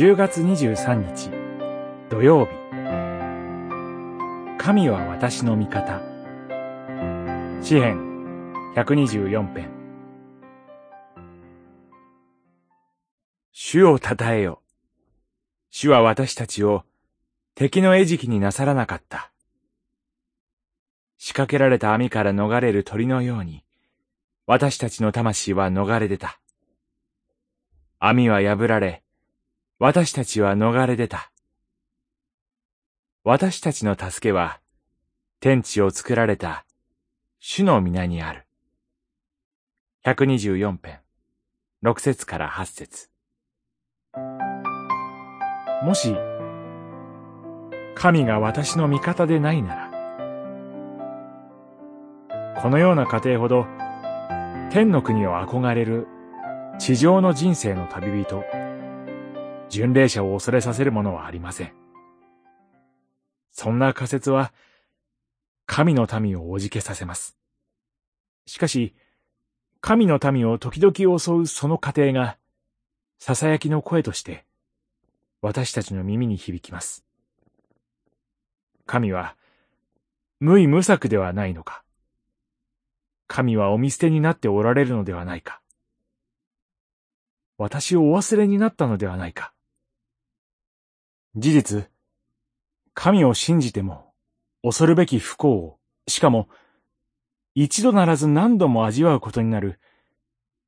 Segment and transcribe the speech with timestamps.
[0.00, 1.30] 10月23日
[2.08, 2.52] 土曜日
[4.56, 6.00] 神は私の味方
[7.60, 8.00] 詩編
[8.74, 9.70] 124編
[13.52, 14.62] 主を称えよ。
[15.68, 16.84] 主は私たちを
[17.54, 19.30] 敵の餌食になさらなかった。
[21.18, 23.64] 仕掛けられた網から逃れる鳥のように、
[24.46, 26.40] 私たちの魂は逃れ出た。
[27.98, 29.02] 網は破られ、
[29.82, 31.32] 私たちは逃れ出た。
[33.24, 34.60] 私たちの助けは、
[35.40, 36.66] 天地を作られた、
[37.38, 38.44] 主の皆にある。
[40.04, 40.98] 124編、
[41.82, 43.08] 6節から8節
[45.82, 46.14] もし、
[47.94, 49.90] 神が私の味方でないなら、
[52.60, 53.64] このような家庭ほど、
[54.70, 56.06] 天の国を憧れる
[56.78, 58.44] 地上の人生の旅人、
[59.70, 61.72] 巡礼者を恐れさせるものはありません。
[63.52, 64.52] そんな仮説は、
[65.64, 67.36] 神の民をおじけさせます。
[68.46, 68.94] しかし、
[69.80, 72.36] 神の民を時々襲うその過程が、
[73.20, 74.44] 囁きの声として、
[75.40, 77.04] 私たちの耳に響きます。
[78.86, 79.36] 神は、
[80.40, 81.84] 無為無策ではないのか。
[83.28, 85.60] 神はお見捨てになっておられるのではないか。
[87.56, 89.52] 私をお忘れになったのではないか。
[91.36, 91.90] 事実、
[92.92, 94.12] 神を信じても、
[94.62, 95.78] 恐るべき不幸を、
[96.08, 96.48] しかも、
[97.54, 99.78] 一度ならず何度も味わうことになる、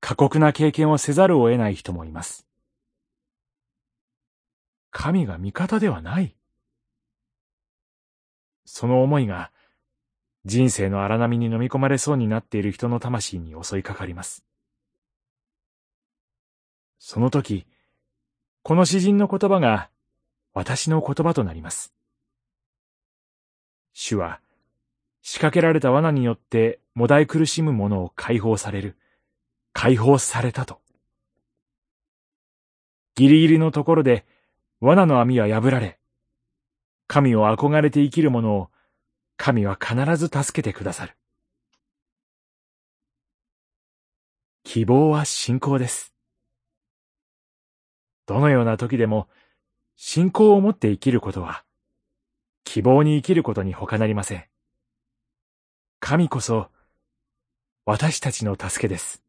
[0.00, 2.46] 過酷な経験をせざるを得ない人もいます。
[4.90, 6.34] 神が味方ではない。
[8.64, 9.52] その思いが、
[10.46, 14.42] 人生の荒波に飲み込まれそうになっている人の魂に襲いかかります。
[16.98, 17.66] その時、
[18.62, 19.90] この詩人の言葉が
[20.56, 21.92] 私の言葉となります。
[23.92, 24.40] 主は、
[25.20, 28.96] 仕掛けられた罠によってもだい苦しむ者を解放される。
[29.74, 30.80] 解放されたと。
[33.16, 34.24] ギリギリのところで
[34.80, 35.98] 罠の網は破られ、
[37.06, 38.70] 神を憧れて生きる者を
[39.36, 41.18] 神は必ず助けてくださる。
[44.64, 46.14] 希望は信仰です。
[48.24, 49.28] どのような時でも、
[49.96, 51.64] 信仰を持って生きることは、
[52.64, 54.44] 希望に生きることに他なりません。
[56.00, 56.70] 神こそ、
[57.84, 59.25] 私たちの助けです。